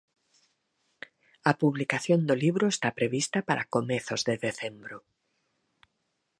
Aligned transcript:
A 1.49 1.51
publicación 1.61 2.19
do 2.29 2.35
libro 2.43 2.65
está 2.75 2.89
prevista 2.99 3.39
para 3.47 3.69
comezos 3.75 4.21
de 4.27 4.35
decembro. 4.47 4.97